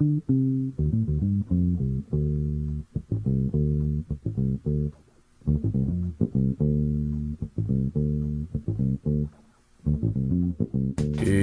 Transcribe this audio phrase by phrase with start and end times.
[0.00, 0.06] Hey,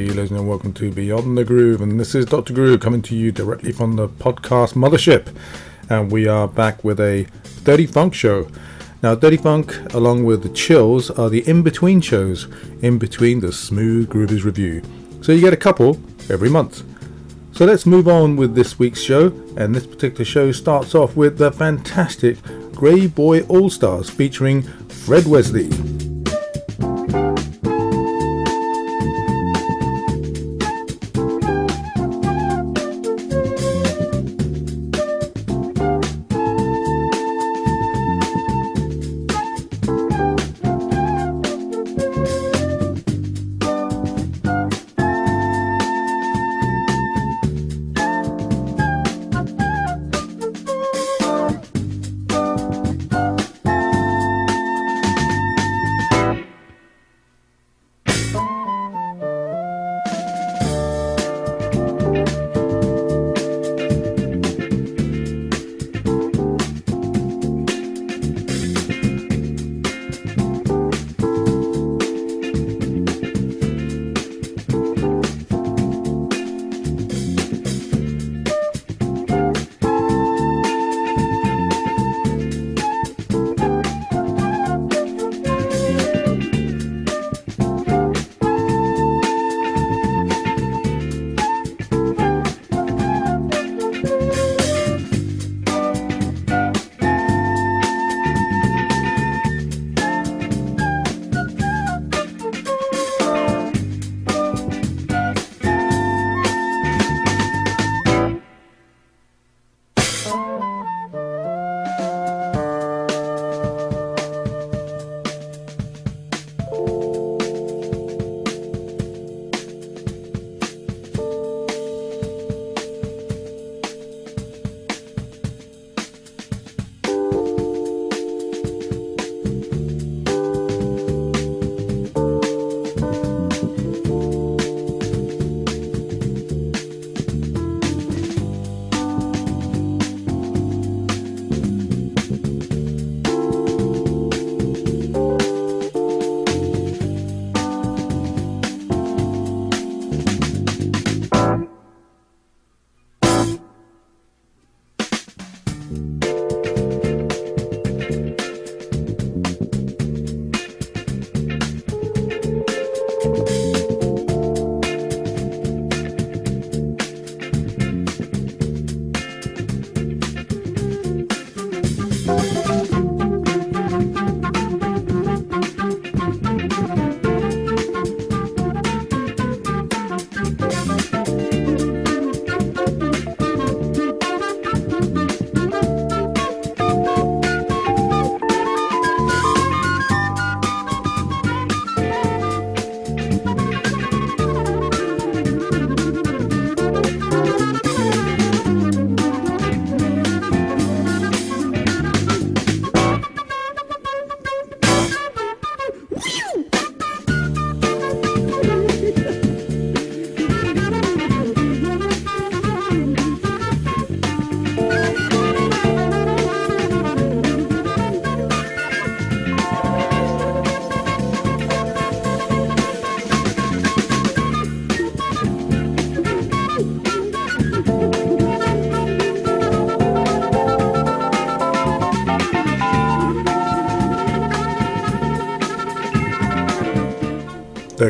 [0.08, 2.52] ladies and welcome to Beyond the Groove, and this is Dr.
[2.56, 5.28] Groove coming to you directly from the podcast mothership.
[5.88, 7.28] And we are back with a
[7.64, 8.48] Dirty Funk show.
[9.04, 12.48] Now, Dirty Funk, along with the Chills, are the in between shows
[12.82, 14.82] in between the Smooth Groovers review.
[15.22, 16.02] So you get a couple
[16.32, 16.87] every month.
[17.58, 21.40] So let's move on with this week's show, and this particular show starts off with
[21.40, 22.38] the fantastic
[22.72, 25.97] Grey Boy All Stars featuring Fred Wesley.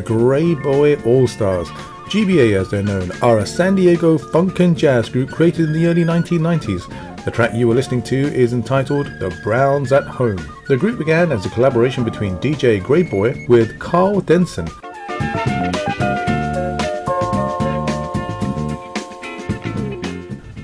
[0.07, 1.68] Grey Boy All Stars.
[2.07, 5.85] GBA, as they're known, are a San Diego funk and jazz group created in the
[5.85, 7.25] early 1990s.
[7.25, 10.39] The track you were listening to is entitled The Browns at Home.
[10.69, 14.69] The group began as a collaboration between DJ Grey Boy with Karl Denson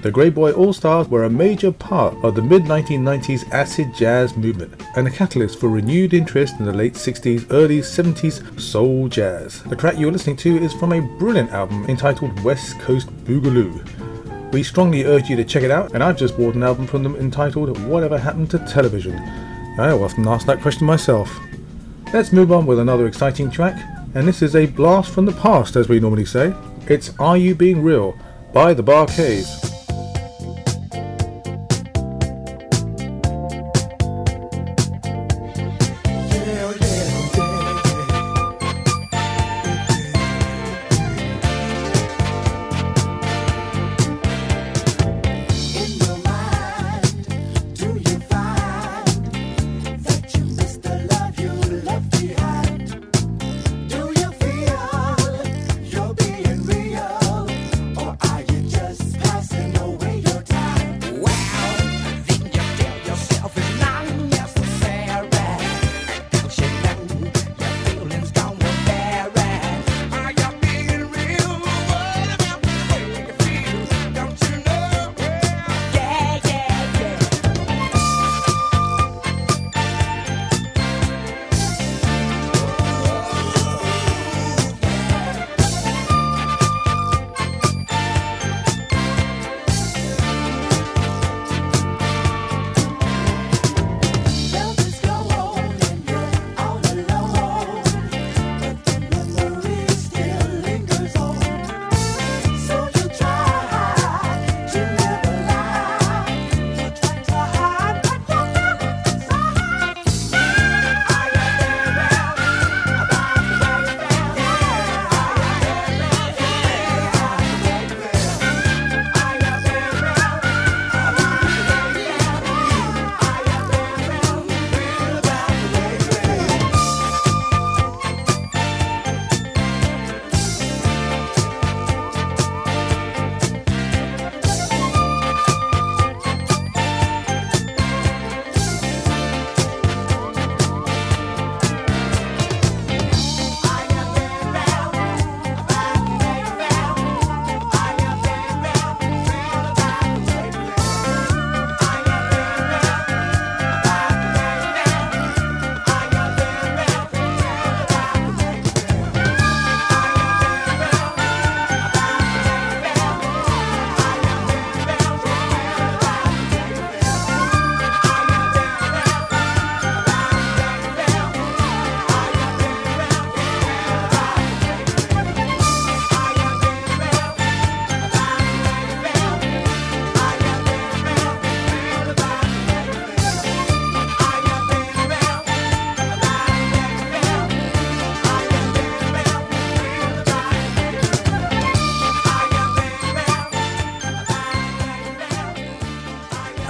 [0.04, 4.36] The Grey Boy All Stars were a major part of the mid 1990s acid jazz
[4.36, 9.64] movement and a catalyst for renewed interest in the late 60s, early 70s soul jazz.
[9.64, 14.52] The track you're listening to is from a brilliant album entitled West Coast Boogaloo.
[14.52, 17.04] We strongly urge you to check it out, and I've just bought an album from
[17.04, 19.18] them entitled Whatever Happened to Television.
[19.80, 21.34] I often ask that question myself.
[22.12, 23.82] Let's move on with another exciting track,
[24.16, 26.54] and this is a blast from the past, as we normally say.
[26.90, 28.20] It's Are You Being Real
[28.52, 29.73] by the Bar-Kays.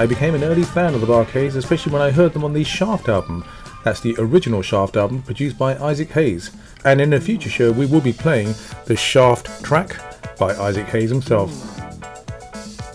[0.04, 2.66] I became an early fan of the Bar-Kays, especially when I heard them on the
[2.66, 3.46] Shaft album.
[3.86, 6.52] That's the original Shaft album produced by Isaac Hayes.
[6.84, 8.54] And in a future show, we will be playing
[8.84, 9.96] the Shaft track
[10.38, 11.52] by Isaac Hayes himself.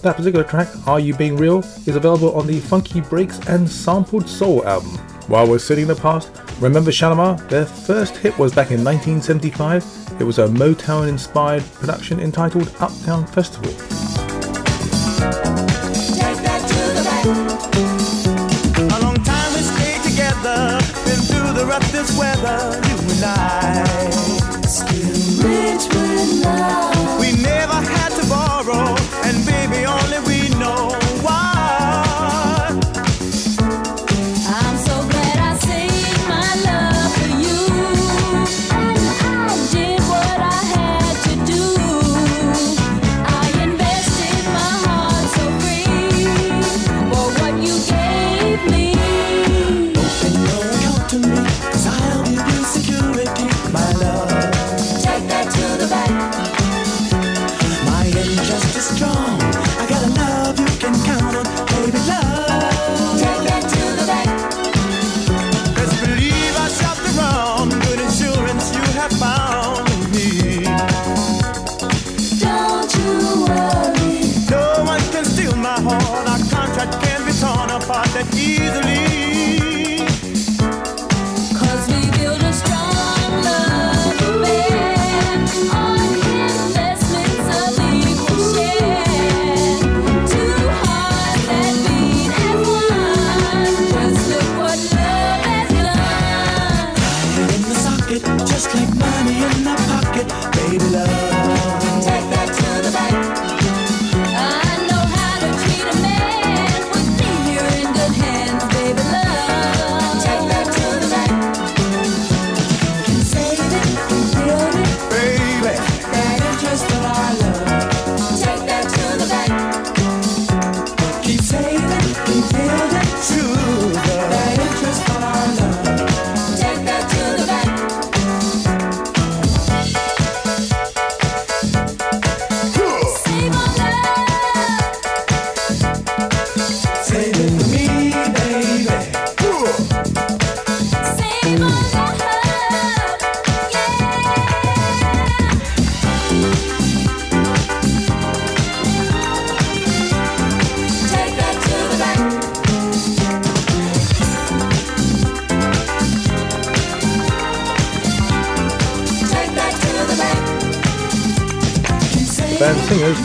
[0.02, 4.28] That particular track, Are You Being Real, is available on the Funky Breaks and Sampled
[4.28, 4.99] Soul album.
[5.28, 7.38] While we're sitting in the past, remember Shalimar?
[7.49, 10.20] Their first hit was back in 1975.
[10.20, 14.07] It was a Motown inspired production entitled Uptown Festival.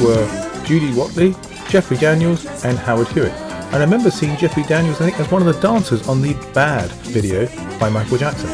[0.04, 0.28] Were
[0.66, 1.34] Jody Watley,
[1.70, 3.32] Jeffrey Daniels, and Howard Hewitt.
[3.72, 6.92] I remember seeing Jeffrey Daniels, I think, as one of the dancers on the Bad
[7.04, 7.48] video
[7.80, 8.50] by Michael Jackson.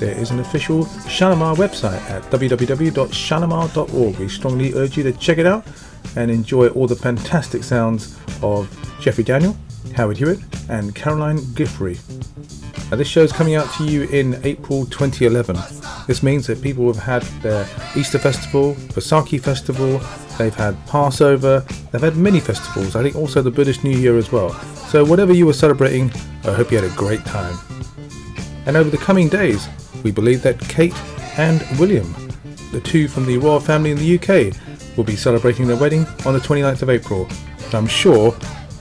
[0.00, 4.18] There is an official Shalimar website at www.shalimar.org.
[4.18, 5.64] We strongly urge you to check it out
[6.16, 8.68] and enjoy all the fantastic sounds of
[9.00, 9.56] Jeffrey Daniel,
[9.94, 11.98] Howard Hewitt, and Carolyn Griffey.
[12.90, 15.56] Now, this show is coming out to you in April 2011.
[16.06, 20.00] This means that people have had their Easter Festival, Vaisakhi Festival,
[20.38, 21.60] they've had Passover,
[21.92, 24.52] they've had many festivals, I think also the Buddhist New Year as well.
[24.90, 26.10] So, whatever you were celebrating,
[26.44, 27.56] I hope you had a great time.
[28.66, 29.68] And over the coming days,
[30.02, 30.94] we believe that Kate
[31.38, 32.12] and William,
[32.72, 36.34] the two from the royal family in the UK, will be celebrating their wedding on
[36.34, 37.28] the 29th of April.
[37.72, 38.36] I'm sure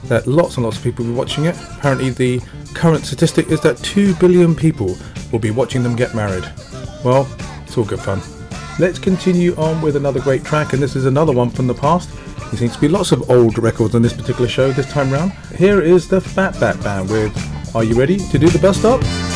[0.05, 1.55] that lots and lots of people will be watching it.
[1.77, 2.41] Apparently, the
[2.73, 4.97] current statistic is that 2 billion people
[5.31, 6.43] will be watching them get married.
[7.03, 7.27] Well,
[7.65, 8.21] it's all good fun.
[8.79, 12.09] Let's continue on with another great track, and this is another one from the past.
[12.49, 15.33] There seems to be lots of old records on this particular show this time round.
[15.55, 19.28] Here is the Fatback Band with Are You Ready to Do the Bus Stop?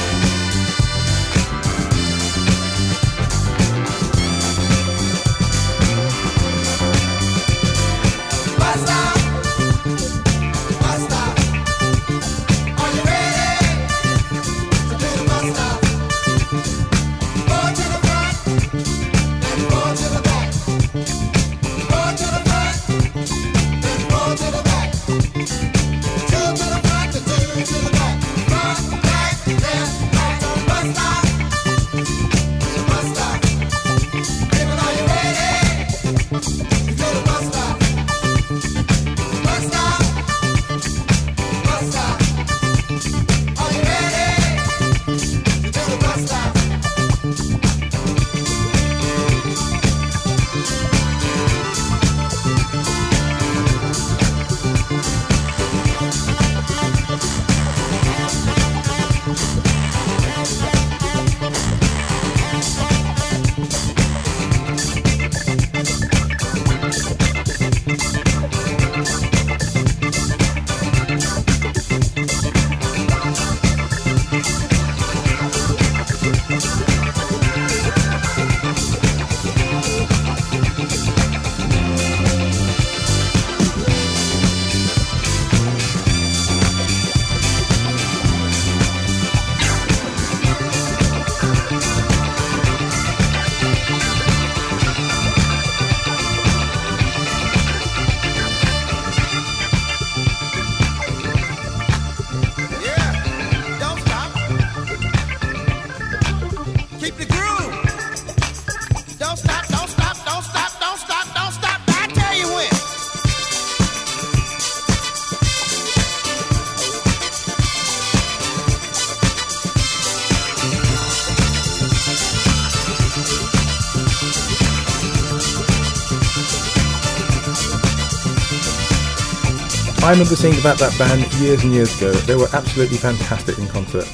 [130.03, 132.12] I remember seeing about that band years and years ago.
[132.12, 134.05] They were absolutely fantastic in concert.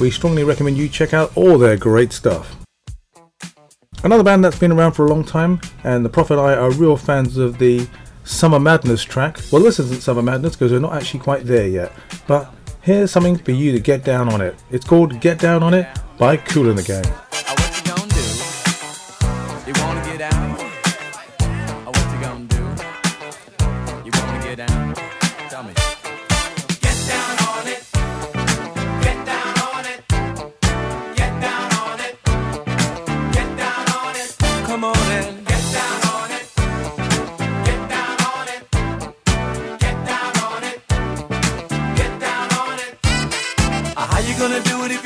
[0.00, 2.56] We strongly recommend you check out all their great stuff.
[4.02, 6.72] Another band that's been around for a long time, and the Prophet and I are
[6.72, 7.86] real fans of the
[8.24, 9.38] Summer Madness track.
[9.52, 11.92] Well, this isn't Summer Madness because we're not actually quite there yet,
[12.26, 14.56] but here's something for you to get down on it.
[14.72, 15.86] It's called Get Down on It
[16.18, 17.04] by Kool and the Gang.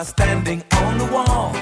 [0.00, 1.52] by standing on the wall.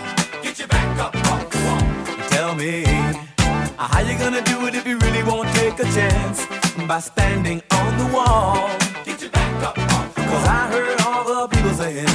[0.44, 2.28] Get your back up off the wall.
[2.28, 6.46] Tell me, uh, how you gonna do it if you really won't take a chance?
[6.86, 8.70] By standing on the wall.
[9.04, 10.30] Get your back up off the wall.
[10.30, 12.14] Cause I heard all the people saying,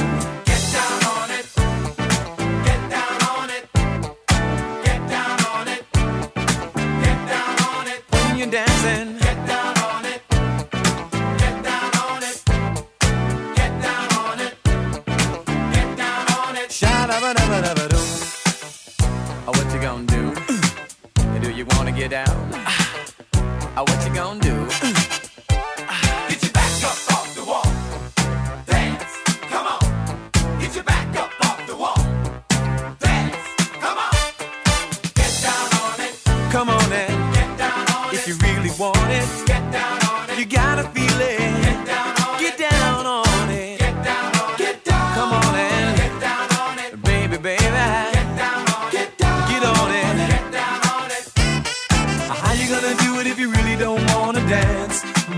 [0.50, 1.46] Get down on it.
[2.68, 3.64] Get down on it.
[4.86, 5.82] Get down on it.
[7.04, 8.00] Get down on it.
[8.12, 9.03] When you're dancing.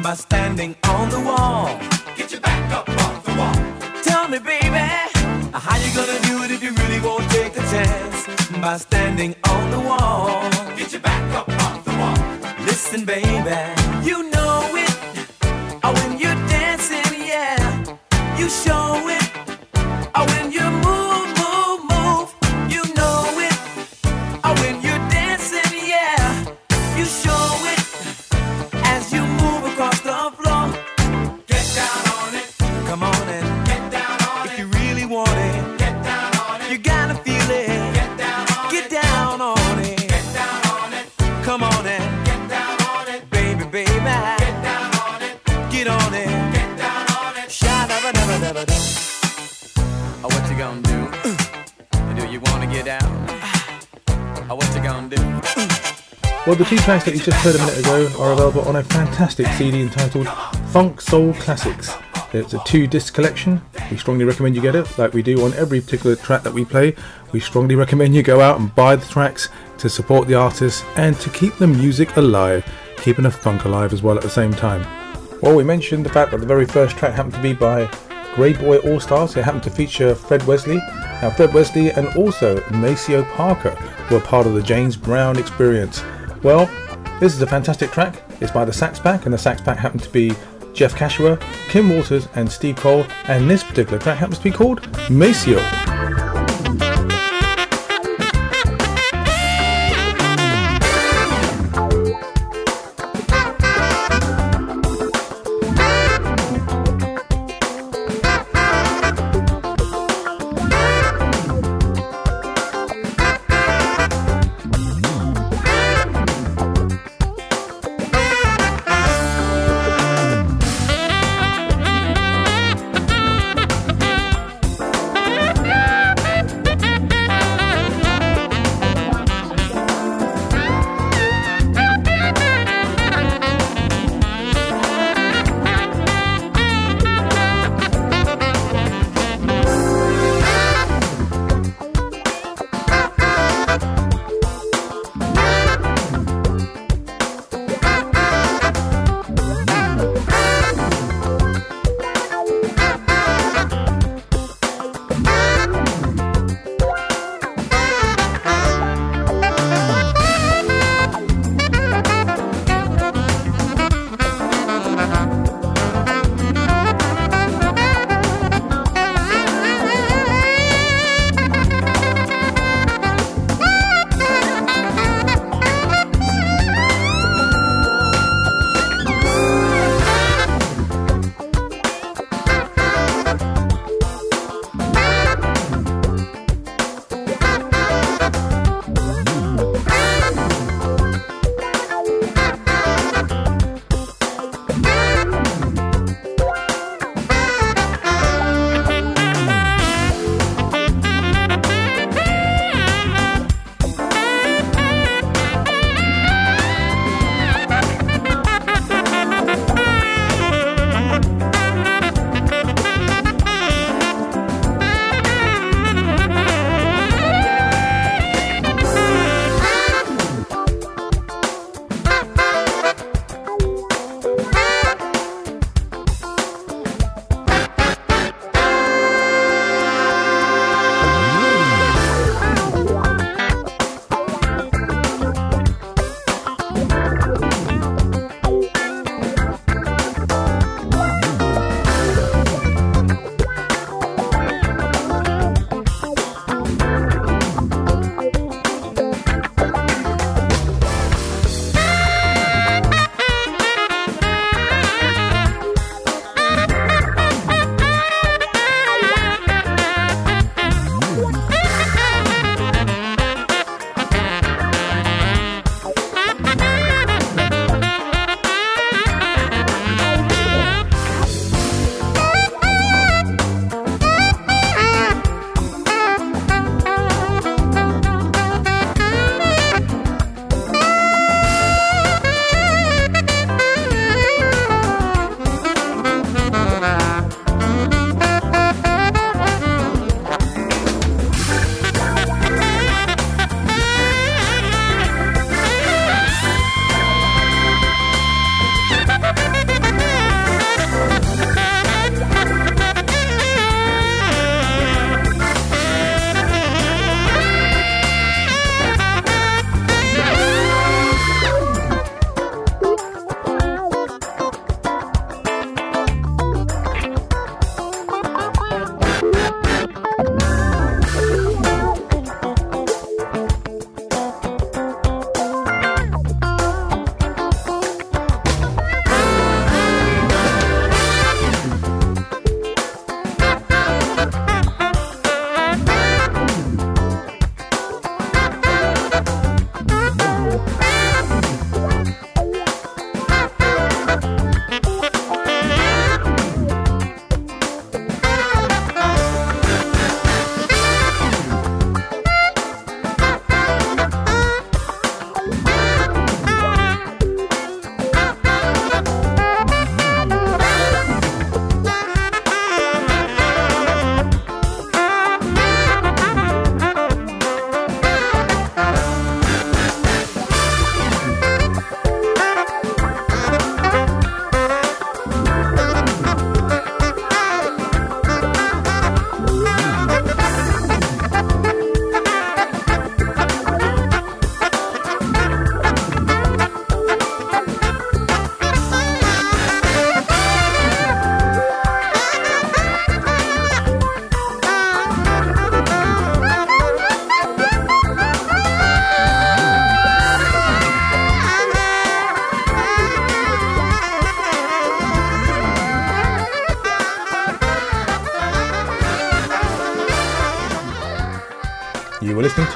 [0.02, 1.66] By standing on the wall.
[2.16, 4.02] Get your back up off the wall.
[4.02, 4.86] Tell me, baby,
[5.52, 8.26] how you gonna do it if you really won't take a chance?
[8.60, 10.50] By standing on the wall.
[10.76, 12.18] Get your back up off the wall.
[12.66, 13.58] Listen, baby,
[14.08, 14.96] you know it.
[15.84, 17.84] Oh, when you're dancing, yeah,
[18.38, 19.05] you show
[56.46, 58.82] Well, the two tracks that you just heard a minute ago are available on a
[58.84, 60.28] fantastic CD entitled
[60.70, 61.92] Funk Soul Classics.
[62.32, 63.60] It's a two disc collection.
[63.90, 66.64] We strongly recommend you get it, like we do on every particular track that we
[66.64, 66.94] play.
[67.32, 71.18] We strongly recommend you go out and buy the tracks to support the artists and
[71.20, 72.64] to keep the music alive,
[72.96, 75.05] keeping the funk alive as well at the same time.
[75.42, 77.90] Well, we mentioned the fact that the very first track happened to be by
[78.34, 79.36] Grey Boy All Stars.
[79.36, 80.76] It happened to feature Fred Wesley.
[80.76, 83.76] Now, Fred Wesley and also Maceo Parker
[84.10, 86.02] were part of the James Brown experience.
[86.42, 86.70] Well,
[87.20, 88.22] this is a fantastic track.
[88.40, 90.32] It's by the Sax Pack, and the Sax Pack happened to be
[90.72, 93.04] Jeff Kashiwa, Kim Waters, and Steve Cole.
[93.24, 95.58] And this particular track happens to be called Maceo.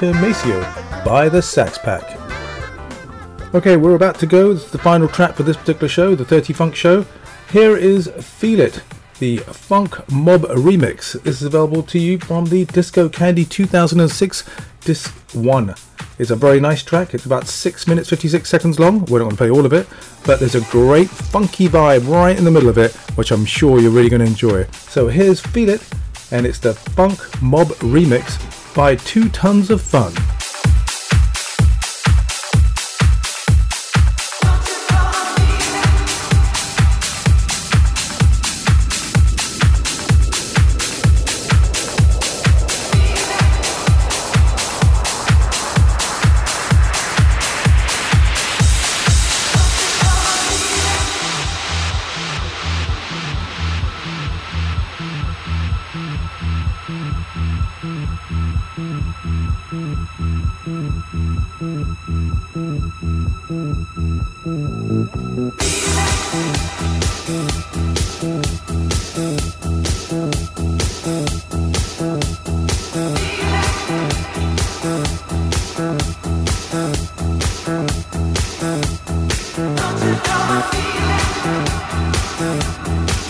[0.01, 0.59] To Maceo
[1.05, 2.17] by the Sax Pack.
[3.53, 4.51] Okay, we're about to go.
[4.51, 7.05] This is the final track for this particular show, the Dirty Funk Show.
[7.51, 8.81] Here is Feel It,
[9.19, 11.21] the Funk Mob remix.
[11.21, 14.43] This is available to you from the Disco Candy 2006
[14.79, 15.75] Disc 1.
[16.17, 17.13] It's a very nice track.
[17.13, 19.05] It's about 6 minutes 56 seconds long.
[19.05, 19.87] We're not going to play all of it,
[20.25, 23.79] but there's a great funky vibe right in the middle of it, which I'm sure
[23.79, 24.63] you're really going to enjoy.
[24.71, 25.87] So here's Feel It,
[26.31, 30.13] and it's the Funk Mob remix by Two Tons of Fun.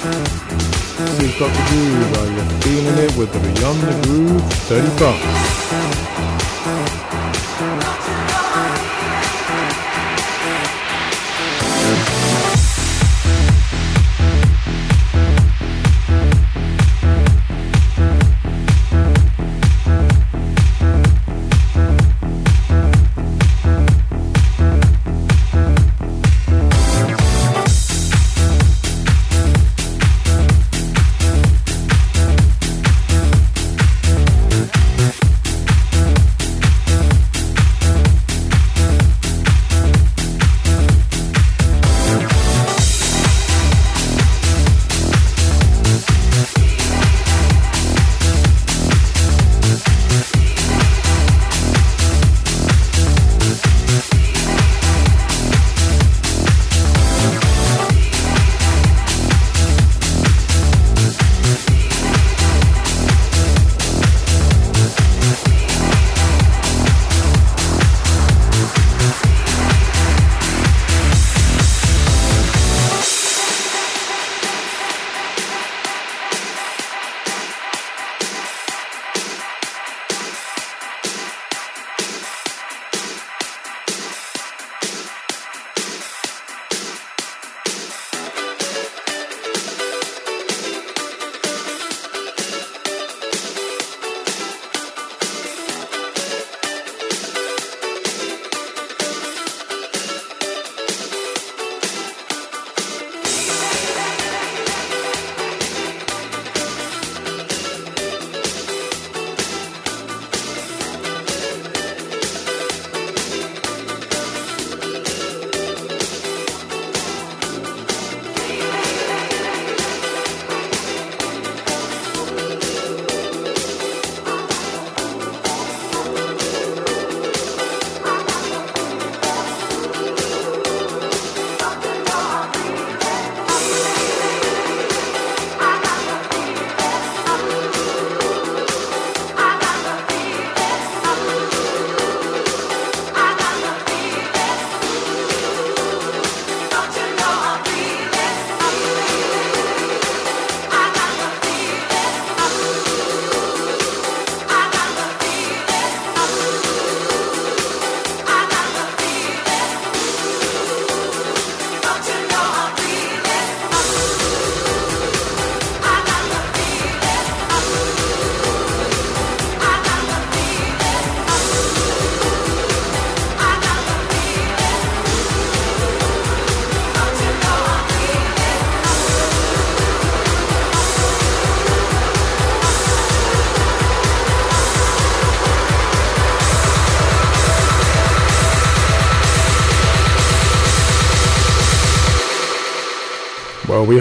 [0.04, 0.18] Well,
[1.20, 1.28] we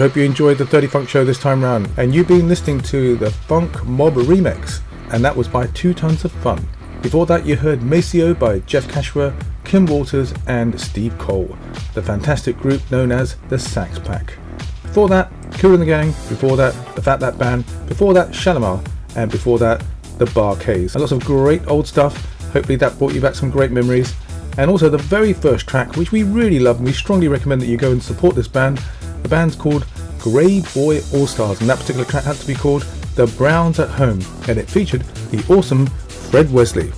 [0.01, 3.15] hope you enjoyed the Dirty Funk Show this time round, and you've been listening to
[3.17, 4.79] the Funk Mob remix,
[5.11, 6.67] and that was by Two Tons of Fun.
[7.03, 9.31] Before that, you heard Maceo by Jeff Kashiwa,
[9.63, 11.55] Kim Waters, and Steve Cole,
[11.93, 14.33] the fantastic group known as the Sax Pack.
[14.81, 18.83] Before that, Kool and the Gang, before that, the Fatback Band, before that, Shalimar,
[19.15, 19.83] and before that,
[20.17, 20.95] the Bar-Kays.
[20.95, 22.25] Lots of great old stuff.
[22.53, 24.15] Hopefully that brought you back some great memories.
[24.57, 27.67] And also the very first track, which we really love and we strongly recommend that
[27.67, 28.81] you go and support this band.
[29.23, 29.85] The band's called
[30.19, 32.83] Grey Boy All Stars, and that particular track had to be called
[33.15, 36.91] The Browns at Home, and it featured the awesome Fred Wesley.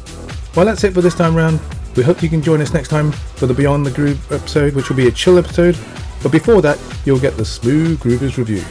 [0.55, 1.59] Well, that's it for this time round.
[1.95, 4.89] We hope you can join us next time for the Beyond the Groove episode, which
[4.89, 5.77] will be a chill episode.
[6.21, 8.63] But before that, you'll get the Smooth Groovers review.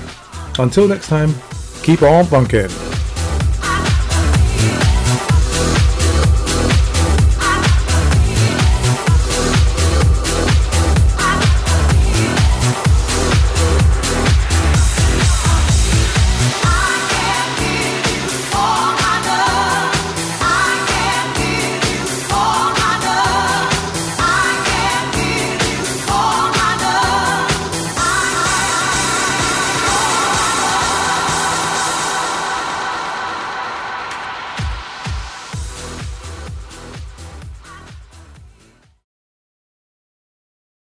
[0.58, 1.32] Until next time,
[1.82, 2.91] keep on bunking.